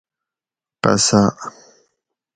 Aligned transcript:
قصاۤ 0.83 1.31